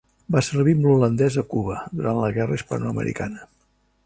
Va 0.35 0.41
servir 0.45 0.73
amb 0.77 0.87
l'Holandès 0.87 1.37
a 1.41 1.45
Cuba 1.53 1.77
durant 2.01 2.21
la 2.25 2.33
guerra 2.39 2.61
hispanoamericana. 2.61 3.51